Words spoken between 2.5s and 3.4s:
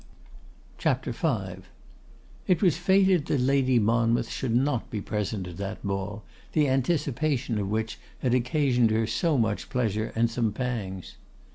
was fated that